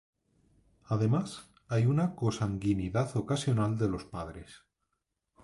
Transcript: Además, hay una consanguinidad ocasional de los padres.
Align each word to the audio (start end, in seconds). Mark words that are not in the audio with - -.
Además, 0.85 1.47
hay 1.67 1.85
una 1.85 2.15
consanguinidad 2.15 3.15
ocasional 3.17 3.77
de 3.77 3.87
los 3.87 4.03
padres. 4.03 4.61